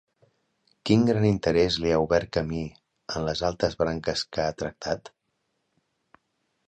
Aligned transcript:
Quin 0.89 1.03
gran 1.09 1.27
interès 1.31 1.77
li 1.83 1.91
ha 1.91 1.99
obert 2.05 2.31
camí 2.37 2.63
en 3.19 3.27
les 3.29 3.45
altres 3.51 3.79
branques 3.83 4.25
que 4.39 4.47
ha 4.47 4.59
tractat? 4.63 5.13